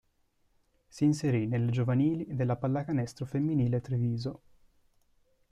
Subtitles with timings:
[0.89, 4.41] Si inserì nelle giovanili della Pallacanestro Femminile Treviso.